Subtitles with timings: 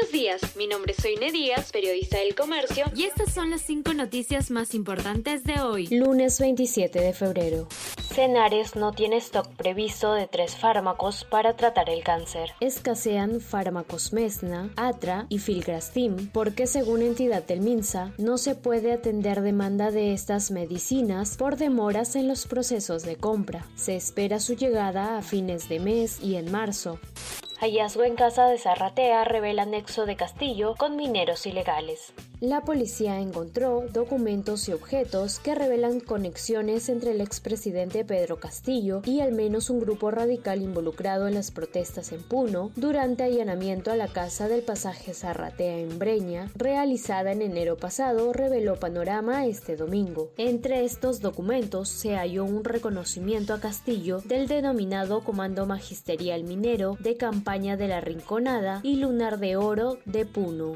[0.00, 3.92] Buenos días, mi nombre es Soine Díaz, periodista del comercio, y estas son las cinco
[3.92, 5.88] noticias más importantes de hoy.
[5.88, 7.68] Lunes 27 de febrero.
[8.14, 12.52] Cenares no tiene stock previsto de tres fármacos para tratar el cáncer.
[12.60, 19.42] Escasean fármacos Mesna, Atra y Filgrastim porque según entidad del MINSA no se puede atender
[19.42, 23.66] demanda de estas medicinas por demoras en los procesos de compra.
[23.76, 26.98] Se espera su llegada a fines de mes y en marzo.
[27.60, 32.14] Hallazgo en casa de Zarratea revela nexo de Castillo con mineros ilegales.
[32.40, 39.20] La policía encontró documentos y objetos que revelan conexiones entre el expresidente Pedro Castillo y
[39.20, 44.08] al menos un grupo radical involucrado en las protestas en Puno durante allanamiento a la
[44.08, 50.30] casa del pasaje Zarratea en Breña, realizada en enero pasado, reveló Panorama este domingo.
[50.38, 57.18] Entre estos documentos se halló un reconocimiento a Castillo del denominado Comando Magisterial Minero de
[57.18, 60.72] Campaña de la Rinconada y Lunar de Oro de Puno.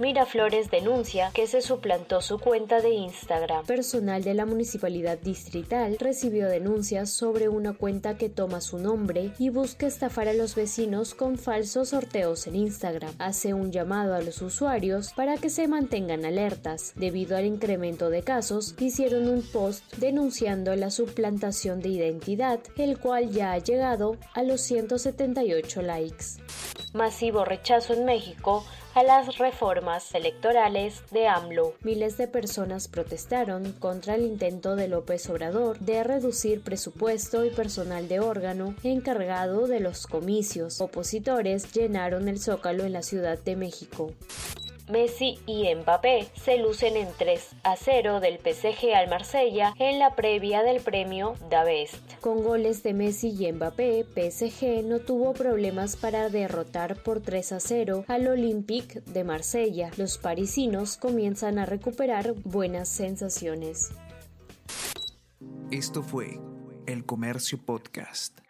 [0.00, 3.66] Miraflores denuncia que se suplantó su cuenta de Instagram.
[3.66, 9.50] Personal de la Municipalidad Distrital recibió denuncias sobre una cuenta que toma su nombre y
[9.50, 13.12] busca estafar a los vecinos con falsos sorteos en Instagram.
[13.18, 16.94] Hace un llamado a los usuarios para que se mantengan alertas.
[16.96, 23.28] Debido al incremento de casos, hicieron un post denunciando la suplantación de identidad, el cual
[23.32, 26.24] ya ha llegado a los 178 likes.
[26.92, 31.74] Masivo rechazo en México a las reformas electorales de AMLO.
[31.82, 38.08] Miles de personas protestaron contra el intento de López Obrador de reducir presupuesto y personal
[38.08, 40.80] de órgano encargado de los comicios.
[40.80, 44.12] Opositores llenaron el zócalo en la Ciudad de México.
[44.90, 50.14] Messi y Mbappé se lucen en 3 a 0 del PSG al Marsella en la
[50.14, 52.20] previa del premio Da Best.
[52.20, 57.60] Con goles de Messi y Mbappé, PSG no tuvo problemas para derrotar por 3 a
[57.60, 59.90] 0 al Olympique de Marsella.
[59.96, 63.90] Los parisinos comienzan a recuperar buenas sensaciones.
[65.70, 66.40] Esto fue
[66.86, 68.40] El Comercio Podcast.